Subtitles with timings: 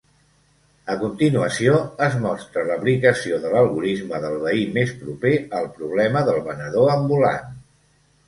[0.93, 6.93] A continuació, es mostra l'aplicació de l'algorisme del veí més proper al problema del venedor
[6.97, 7.55] ambulant.